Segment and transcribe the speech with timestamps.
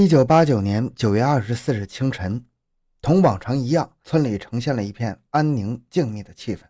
[0.00, 2.44] 一九八九年九月二十四日清晨，
[3.02, 6.60] 同往常一样，村里呈现了一片安宁静谧的气氛。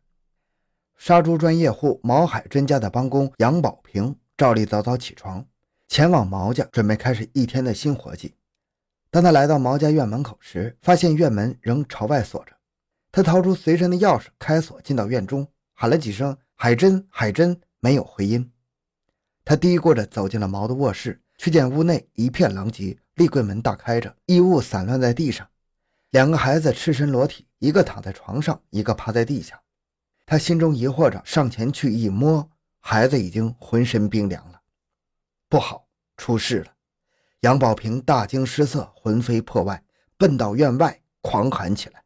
[0.96, 5.46] 杀猪专业户毛海珍家的帮工杨宝平照例早早起床，
[5.88, 8.34] 前往毛家，准备开始一天的新活计。
[9.10, 12.52] 当他来到毛家院门口时，发现院门仍朝外锁着。
[13.12, 18.50] 他掏出随身的钥匙开锁，进到院中，喊了几声“海珍，海珍”，没有回音。
[19.44, 25.48] 他嘀咕着走进了毛的卧室，却见屋内一片狼藉，立柜门大开着，衣物散乱在地上，
[26.10, 29.62] 两个孩子赤身裸体，一个躺在床上，一个趴在地下。
[30.26, 34.60] 他心中疑惑着，上前去一摸，孩子已经浑身冰凉了。
[35.48, 36.72] 不好，出事了！
[37.42, 39.82] 杨宝平大惊失色，魂飞魄外，
[40.16, 42.02] 奔到院外，狂喊起来。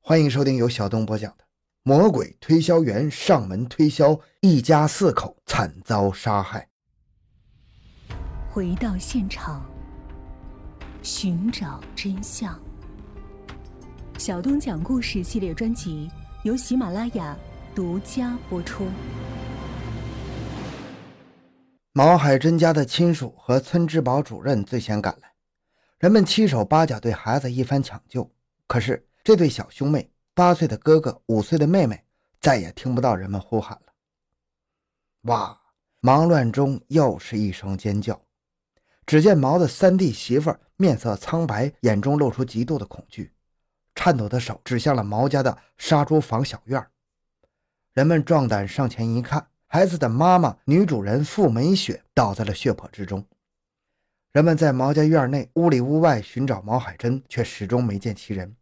[0.00, 1.44] 欢迎收听由小东播讲的
[1.82, 6.62] 《魔鬼推销员上门推销，一家四口惨遭杀害》。
[8.60, 9.64] 回到现场，
[11.02, 12.60] 寻找真相。
[14.18, 16.10] 小东讲故事系列专辑。
[16.44, 17.34] 由喜马拉雅
[17.74, 18.86] 独家播出。
[21.94, 25.32] 毛海珍家的亲属和村治保主任最先赶来，
[25.98, 28.30] 人们七手八脚对孩子一番抢救。
[28.66, 32.04] 可是这对小兄妹，八岁的哥哥，五岁的妹妹，
[32.42, 33.92] 再也听不到人们呼喊了。
[35.22, 35.58] 哇！
[36.00, 38.20] 忙乱中又是一声尖叫。
[39.06, 43.32] 只见毛的三弟媳妇面色苍白，眼中露出极度的恐惧。
[43.94, 46.86] 颤抖的手指向了毛家的杀猪房小院
[47.92, 53.26] 人们壮胆上前一看，孩子的妈妈女主人傅美雪倒在了血泊之中。
[54.32, 58.54] 人们在毛家院内屋里屋外寻找毛海珍，却始终没见其人。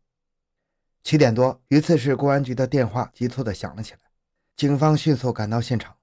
[1.03, 4.01] 七点多，榆次市公安局的电话急促地响了起来，
[4.57, 5.95] 警方迅速赶到现场，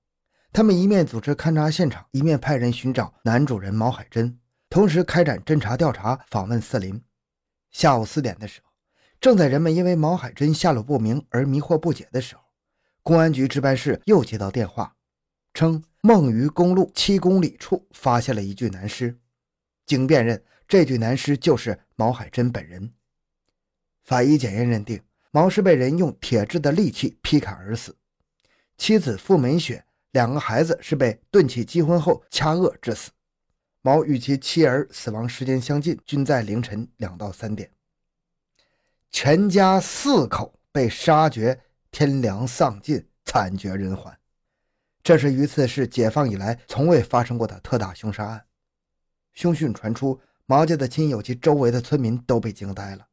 [0.55, 4.39] 他们一面组织勘察现场，一面派人寻找男主人毛海珍，
[4.69, 7.03] 同时开展侦查调查，访问四邻。
[7.71, 8.71] 下午四点的时候。
[9.19, 12.41] 正在人们因为毛海珍下落不明而迷惑不解的时候，
[13.03, 14.95] 公安局值班室又接到电话，
[15.53, 19.19] 称孟余公路七公里处发现了一具男尸。
[19.85, 22.93] 经辨认，这具男尸就是毛海珍本人。
[24.05, 25.01] 法医检验认定，
[25.31, 27.97] 毛是被人用铁制的利器劈砍而死，
[28.77, 29.83] 妻子傅美雪、
[30.15, 33.11] 两个孩子是被钝器击昏后掐扼致死。
[33.81, 37.69] 毛与其妻儿死亡时间相近，均在凌晨两到三点。
[39.11, 41.59] 全家四口被杀绝，
[41.91, 44.17] 天良丧尽，惨绝人寰。
[45.03, 48.45] 这是榆次市解放以来从未发生过的特大凶杀案。
[49.33, 53.05] 凶讯传出，毛家的亲友及周围的村民都被惊呆了。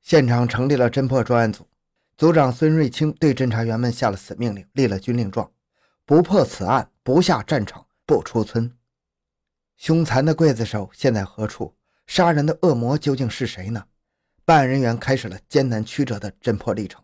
[0.00, 1.66] 现场成立了侦破专案组，
[2.16, 5.50] 组长孙瑞清对侦查员们下了死命令，立了军令状：
[6.04, 8.76] 不破此案，不下战场，不出村。
[9.76, 11.74] 凶残的刽子手现在何处？
[12.06, 13.84] 杀人的恶魔究竟是谁呢？
[14.44, 17.02] 办案人员开始了艰难曲折的侦破历程。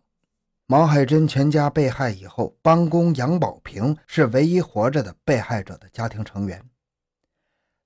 [0.67, 6.63] 毛海珍全家被害以后，帮工杨宝平是唯一活着的被害者的家庭成员。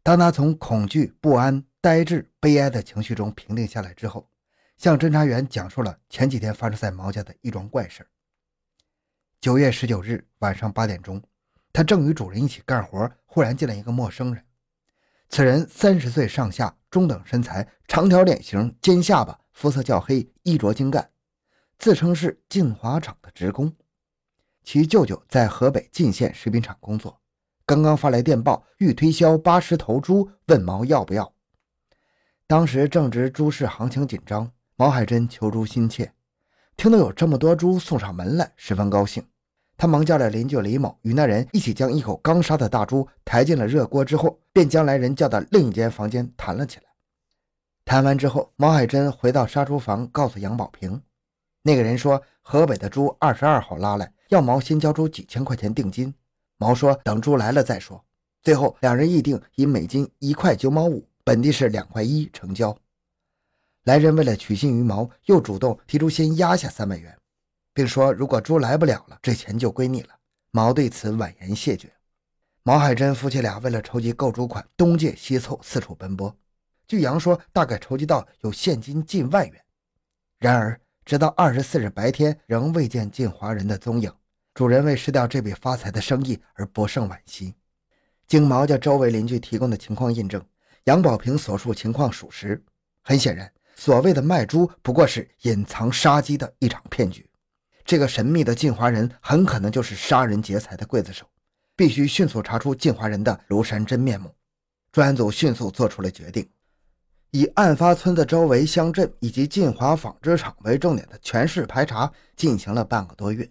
[0.03, 4.29] 当他从恐惧、不安、呆滞、悲哀的情绪中平定下来之后，
[4.79, 8.05] 向侦查员讲述了前几天发生在毛家的一桩怪事。
[9.43, 11.21] 九月十九日晚上八点钟，
[11.73, 14.45] 他正与主人一起干活，忽然进来一个陌生人。
[15.29, 19.37] 此人三十岁上下，中等身材，长条脸型，尖下巴。
[19.53, 21.11] 肤色较黑，衣着精干，
[21.77, 23.75] 自称是晋华厂的职工。
[24.63, 27.21] 其舅舅在河北晋县食品厂工作，
[27.67, 31.35] 刚刚发来电报，欲推销八十头猪，问毛要不要。
[32.47, 36.13] 当时正值猪市行情紧张，毛海珍求猪心切，
[36.77, 39.27] 听到有这么多猪送上门来，十分高兴。
[39.83, 46.85] 他忙叫来邻居李某，与那人一起将一口刚杀的大猪抬进了热锅之后，便将来人叫到另一间房间谈了起来。
[47.85, 51.03] 谈完之后，毛海珍回到杀猪房，告诉杨宝平，
[51.63, 56.15] 那个人说河北的猪二十二号拉来，要毛先交出几千块钱定金。
[56.59, 58.05] 毛说等猪来了再说。
[58.41, 62.73] 最后两人议定以每斤一块九毛五，本地是两块一成交。
[63.83, 67.19] 来人为了取信于毛，又主动提出先压下三百元，
[67.75, 70.09] 并说如果猪来不了了，这钱就归你了。
[70.51, 71.91] 毛对此婉言谢绝。
[72.63, 76.37] 毛海珍夫妻俩为了筹集购猪款，东借西凑，四处奔波。
[76.87, 79.65] 据杨说，大概筹集到有现金近万元。
[80.39, 84.13] 然而，直到二十四日白天，仍未见进华人的踪影。
[84.55, 87.55] 主人为失掉这笔发财的生意而不胜惋惜。
[88.27, 90.45] 经毛家周围邻居提供的情况印证，
[90.85, 92.63] 杨宝平所述情况属实。
[93.03, 97.27] 很显然，所谓的卖猪不过是隐藏杀机的一场骗局。
[97.85, 101.27] 这个神秘的进华人很可能就是杀人劫财的刽子手。
[101.75, 104.35] 必须迅速查出进华人的庐山真面目。
[104.93, 106.49] 专案组迅速做出了决定。
[107.31, 113.51] 以案发村子周围乡镇以及晋华纺织厂为重点的全市排查进行了半个多月，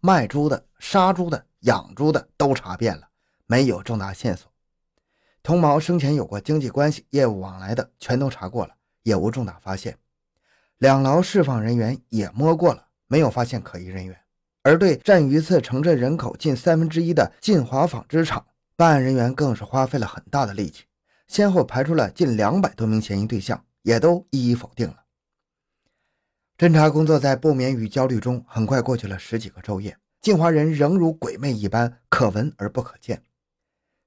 [0.00, 3.08] 卖猪的、杀猪的、养猪的都查遍了，
[3.46, 4.48] 没有重大线索。
[5.42, 9.98] 同毛生前有过经济关系、业务往来的全都查过了，也无重大发现。
[10.78, 14.18] 两牢释放人员也摸过了，没有发现可疑人员。
[14.62, 20.84] 而对占榆次城镇人口近三分之一的晋华纺织厂，办案人员更是花费了很大的力气。
[21.28, 24.96] 先后排出了近两百多名嫌疑对象，也都一一否定了。
[26.56, 29.94] 侦查工作在不眠与焦虑中，很快过去了十几个昼夜。
[30.22, 33.22] 晋华人仍如鬼魅一般，可闻而不可见。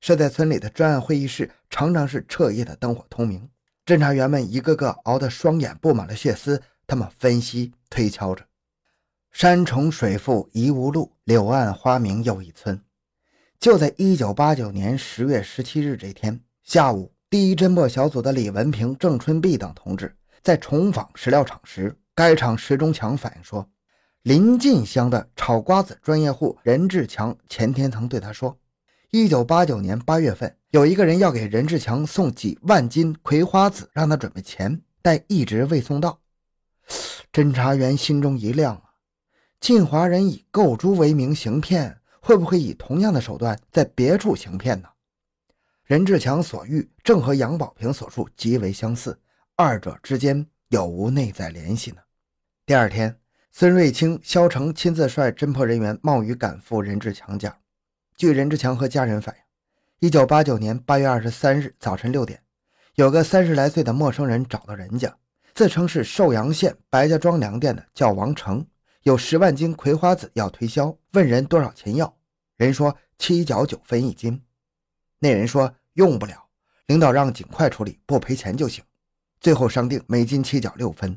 [0.01, 3.47] 设在村里的专案会议室常常是彻夜的灯火通明，
[3.85, 6.59] 侦查员们一个个熬得双眼布满了血丝。
[6.87, 8.45] 他们分析推敲着：
[9.35, 12.81] 山重水复疑无路，柳暗花明又一村。
[13.59, 17.11] 就在一九八九年十月十七日这天下午。
[17.29, 23.69] 第一侦破小组的李文平、郑春碧等同志在重访石料厂时，该厂石中强反映说，
[24.21, 28.57] 临近乡的炒瓜子专业户任志强前天曾对他说，
[29.11, 36.21] 一九八九年八月份，有一个人要给任志强送几万斤葵花籽，让他准备钱，但一直未送到。
[37.33, 38.81] 侦查员心中一亮，
[39.65, 44.87] 晋华人以购猪为名行骗，会不会以同样的手段在别处行骗呢？
[45.85, 49.19] 任志强所遇正和杨宝平所述极为相似，
[49.55, 51.97] 二者之间有无内在联系呢？
[52.63, 53.17] 第二天，
[53.51, 57.57] 孙瑞清、肖成亲自率侦破人员冒雨赶赴任志强家。
[58.15, 59.41] 据任志强和家人反映，
[60.07, 62.39] 一九八九年八月二十三日早晨六点，
[62.93, 65.17] 有个三十来岁的陌生人找到人家，
[65.55, 68.63] 自称是寿阳县白家庄粮店的，叫王成，
[69.05, 72.11] 有十万斤葵花籽要推销，问人多少钱要。
[72.57, 74.41] 人说七角九分一斤。
[75.19, 76.47] 那人说用不了，
[76.87, 78.83] 领导让尽快处理，不赔钱就行。
[79.39, 81.15] 最后商定每斤七角六分。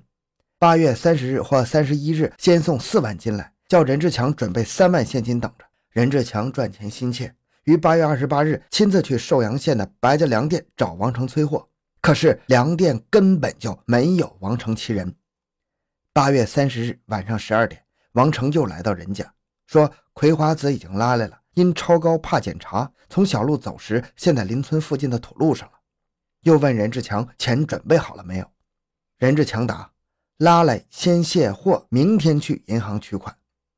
[0.59, 5.65] 八月三十日或三十一日先送四万斤来，叫任志强准备三万现金等着。
[5.89, 11.67] 任志强赚钱心切，于八月二十八日亲自去寿阳县的白家粮店找王成催货，
[12.03, 15.15] 可是粮店根本就没有王成其人。
[16.19, 17.81] 八月三十日晚上十二点，
[18.15, 19.33] 王成又来到人家，
[19.69, 21.43] 说葵花籽已经拉来了。
[21.55, 25.75] 因超高怕检查，从小路走时陷在邻村附近的土路上了。
[26.41, 28.51] 又问任志强钱准备好了没有？
[29.17, 29.93] 任志强答
[30.39, 33.37] ：“拉来先卸货，明天去银行取款。”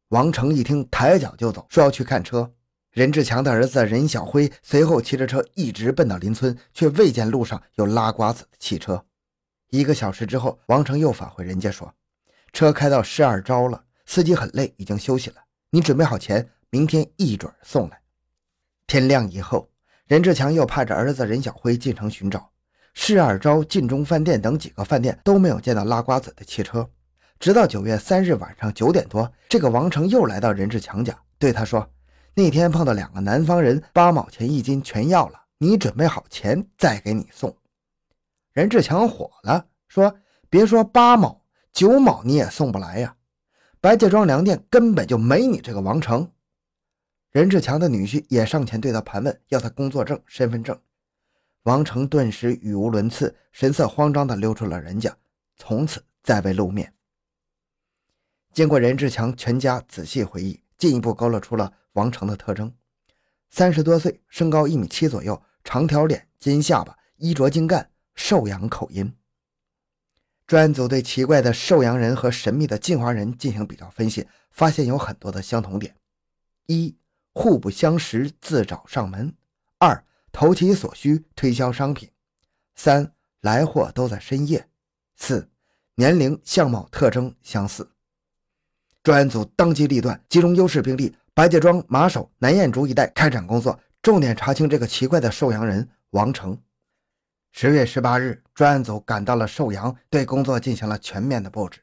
[0.09, 2.51] 王成一听，抬脚就走，说要去看车。
[2.91, 9.05] 任志强的儿子任小辉随后骑着车一直奔到邻村，却未见路上有拉瓜子的汽车。
[9.69, 11.95] 一个小时之后，王成又返回人家说
[12.53, 15.37] ：“车开到十二招了，司机很累，已经休息了。
[15.71, 18.01] 你准备好钱。”明天一准送来。
[18.87, 19.69] 天亮以后，
[20.07, 22.49] 任志强又派着儿子任小辉进城寻找，
[22.95, 26.89] 市二招、晋中饭店等几个饭店都没有见到拉瓜子的汽车。
[27.41, 31.85] 直到九月三日晚上九点多，这个王成又来到任志强家，对他说
[32.35, 35.43] ：“那天碰到两个南方人，八毛钱一斤，全要了。
[35.59, 37.53] 你准备好钱再给你送。”
[38.55, 40.17] 任志强火了，说
[40.49, 41.40] ：“别说八毛，
[41.73, 43.17] 九毛你也送不来呀！
[43.81, 46.31] 白家庄粮店根本就没你这个王成。”
[47.33, 50.79] 任志强的女婿也上前对他盘问，要他工作证、身份证。
[51.63, 55.17] 王成顿时语无伦次，神色慌张地溜出了人家，
[55.57, 56.93] 从此再未露面。
[58.53, 62.75] 经过任志强全家仔细回忆，进一步勾勒出了王成的特征：
[63.49, 69.15] 三十多岁，身高一米七左右，长条脸、尖下巴，衣着精干，寿阳口音。
[70.51, 75.95] 专案组对奇怪的寿阳人和神秘的晋华人进行比较分析，发现有很多的相同点：
[76.67, 76.97] 一。
[77.33, 79.31] 互不相识，自找上门；
[79.79, 82.09] 二投其所需，推销商品；
[82.75, 84.63] 三来货都在深夜；
[85.15, 85.49] 四
[85.95, 87.89] 年龄、相貌特征相似。
[89.05, 96.61] 专案组当机立断，集中优势兵力，白家庄、马首、南燕竹一带开展工作，重点查清这个奇怪的寿阳人王成。
[97.53, 101.81] 十月十八日，专案组赶到了寿阳，对工作进行了全面的布置。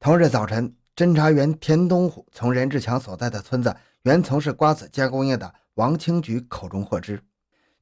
[0.00, 3.74] 同日早晨，侦查员田东虎从任志强所在的村子。
[4.02, 7.22] 原从事瓜子加工业的王清菊口中获知，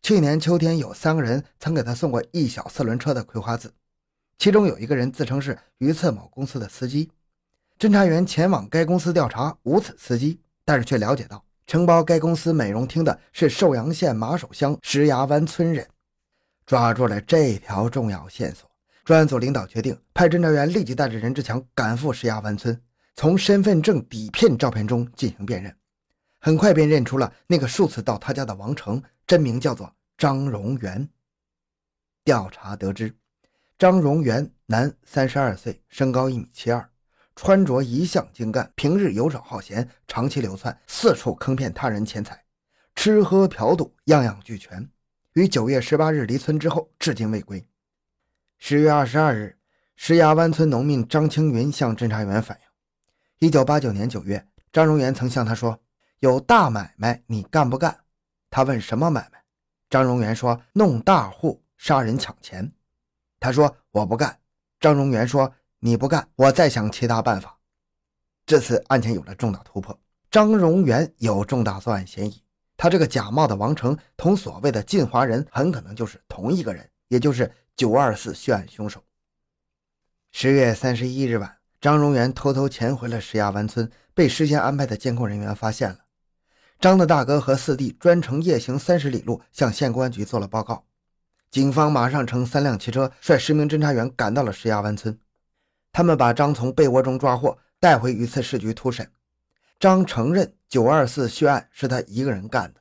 [0.03, 3.73] 去年秋天有三个人曾给他送过一小四轮车的葵花籽，
[4.39, 7.11] 其中有一个人自称是榆次某公司的司机。
[7.79, 15.89] 侦查员前往该公司调查，无此司机，但是却了解到承包该公司美容厅的是寿阳县马首乡石崖湾村人。
[16.67, 18.71] 抓住了这条重要线索，
[19.05, 22.81] 专案组领导决定派侦查员立即带着任志强赶赴石崖湾村，
[23.17, 25.77] 从身份证底片照片中进行辨认。
[26.41, 31.09] 很快便认出了那个数次到他家的王成，真名叫做张荣元。
[32.25, 33.15] 调查得知，
[33.79, 36.89] 张荣元，男，三十二岁，身高一米七二，
[37.37, 42.45] 穿着一向精干，平日游手好闲，长期流窜，四处坑骗他人钱财，
[42.95, 44.89] 吃喝嫖赌样样俱全。
[45.35, 47.67] 于九月十八日离村之后，至今未归。
[48.59, 49.59] 十月二十二日，
[49.97, 55.81] 石崖湾村农民张青云向侦查员反映，一九八九年九月，张荣元曾向他说
[56.21, 58.01] ：“有大买卖，你干不干？”
[58.51, 59.43] 他问：“什么买卖？”
[59.89, 62.71] 张荣元说：“弄大户，杀人抢钱。”
[63.41, 64.39] 他说：“我不干。”
[64.79, 67.59] 张荣元说：“你不干，我再想其他办法。”
[68.45, 69.99] 这次案件有了重大突破，
[70.31, 72.42] 张荣元有重大作案嫌疑。
[72.83, 79.01] 他这个假冒的王成同所谓的晋华人很可能就是同一个人，也就是九二四血案凶手。
[80.33, 85.99] 十月三十一日晚，张荣元偷偷潜回了石崖湾村，被事先安排的监控人员发现了。
[86.81, 90.85] 张的大哥和四弟专程夜行三十里路，向县公安局做了报告。
[91.53, 95.17] 警方马上乘三辆汽车，率十名侦查员赶到了石崖湾村。
[95.93, 99.09] 他们把张从被窝中抓获，带回榆次市局突审。
[99.83, 102.81] 张承认九二四血案是他一个人干的，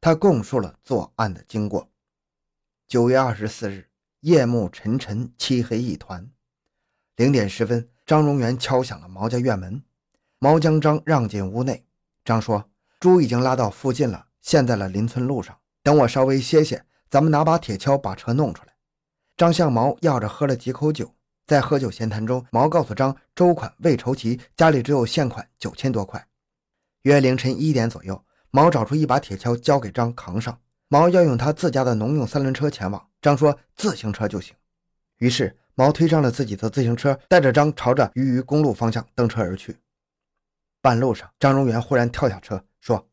[0.00, 1.92] 他供述了作案的经过。
[2.88, 6.26] 九月二十四日，夜幕沉沉，漆黑一团。
[7.16, 9.82] 零点十分，张荣元敲响了毛家院门，
[10.38, 11.84] 毛将张让进屋内。
[12.24, 12.70] 张说。
[12.98, 15.58] 猪已经拉到附近了，陷在了邻村路上。
[15.82, 18.72] 等我稍微歇歇，咱们拿把铁锹把车弄出来。
[19.36, 21.14] 张向毛要着喝了几口酒，
[21.52, 26.26] 在喝酒闲谈中，毛告诉张，周款未筹齐，家里只有现款九千多块。
[27.02, 30.58] 约凌晨一点左右，毛找出一把铁锹交给张扛上。
[30.88, 34.56] 毛要用他自家的农用三轮车前往，张说自行车就行。
[35.18, 39.76] 于是毛推上了自己的自行车，带着张朝着鱼鱼公路方向蹬车而去。
[40.80, 42.64] 半路上，张荣元忽然跳下车。
[42.80, 43.06] 说：“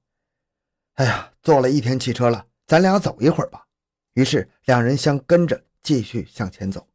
[0.96, 3.66] 哎呀，坐了一天汽车了，咱俩走一会儿吧。”
[4.16, 6.88] 于是两人相跟着继续向前走。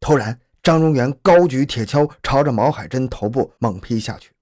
[0.00, 4.32] 突然，张荣元高举铁锹，朝着毛海珍头部猛劈下去。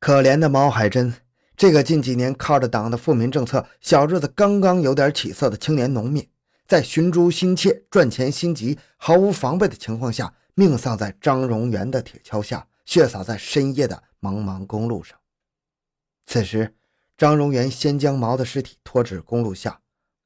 [0.00, 1.14] 可怜的毛海珍，
[1.56, 6.28] 这个近几年靠着党的富民政策，小日子刚刚有点起色的青年农民，
[6.66, 15.16] 在寻猪心切、赚钱心急、毫无防备的情况下，命丧在张荣元的铁锹下，血洒在深夜的茫茫公路上。
[16.26, 16.74] 此时，
[17.16, 19.80] 张荣元先将毛的尸体拖至公路下，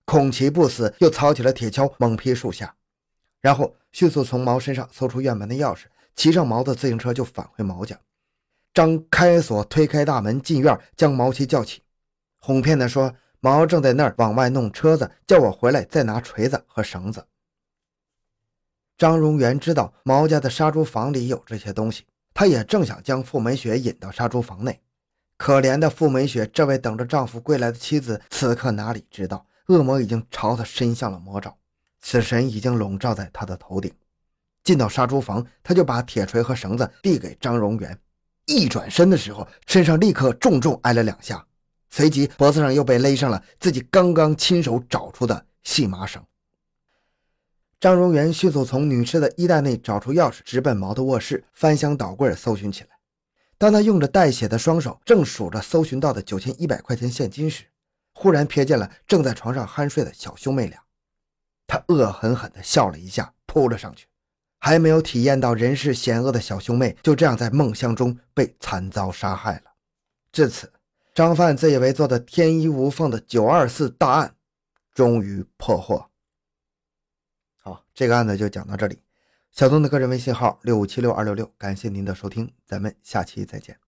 [0.07, 2.75] 恐其不死，又操起了铁锹猛劈树下，
[3.47, 5.85] 然后迅速从毛身上搜出院门的钥匙，
[6.17, 7.97] 骑上毛的自行车就返回毛家。
[8.75, 11.81] 张开锁推开大门进院，将毛妻叫起，
[12.38, 17.25] 哄骗的说：“毛正在那儿往外弄车子，叫我回来再拿锤子和绳子。”
[18.99, 24.81] 张荣元知道毛家的杀猪房里有这些东西，他也正想将傅梅雪引到杀猪房内。
[25.37, 31.57] 可怜的傅梅雪，这位等着丈夫归来的妻子，此刻哪里知道，恶魔已经朝她伸向了魔爪，
[32.07, 33.93] 死神已经笼罩在他的头顶。
[34.63, 37.99] 进到杀猪房，他就把铁锤和绳子递给张荣元，
[38.45, 41.45] 一转身的时候，身上立刻重重挨了两下，
[41.91, 46.25] 随即脖子上又被勒上了自己刚刚亲手找出的细麻绳。
[47.81, 52.91] 张荣元迅速从女士的衣袋内找出钥匙，直奔毛的卧室，翻箱倒柜搜寻起来。
[53.59, 57.65] 当他用着带血的双手正数着搜寻到的九千一百块钱现金时，
[58.13, 60.86] 忽然瞥见了正在床上酣睡的小兄妹俩。
[61.66, 64.06] 他恶狠狠地笑了一下，扑了上去。
[64.58, 69.73] 还没有体验到人世险恶的小兄妹，就这样在梦乡中被惨遭杀害了。
[70.32, 70.73] 至此，
[71.14, 74.35] 张范自以为做的天衣无缝的九二四大案，
[74.92, 76.11] 终于破获。
[77.62, 78.99] 好，这个案子就讲到这里。
[79.52, 83.86] 小东的个人微信号六五七六二六六，感谢您的收听，咱们下期再见。